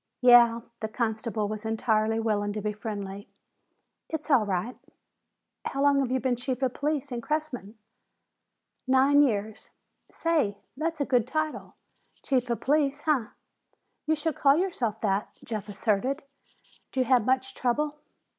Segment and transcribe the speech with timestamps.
[0.21, 3.29] "Yeah," the constable was entirely willing to be friendly,
[4.09, 4.75] "it's all right."
[5.65, 7.77] "How long have you been chief of police in Cressman?"
[8.87, 9.69] "Nine years.
[10.09, 10.57] Say!
[10.75, 11.75] That's a good title!
[12.23, 13.27] Chief of Police, huh?"
[14.07, 16.23] "You should call yourself that," Jeff asserted.
[16.91, 17.99] "Do you have much trouble?"